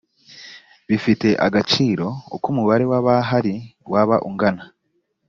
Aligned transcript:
bifite 0.89 1.27
agaciro 1.47 2.07
uko 2.35 2.45
umubare 2.53 2.85
w 2.91 2.93
abahari 2.99 3.55
waba 3.91 4.15
ungana 4.29 4.63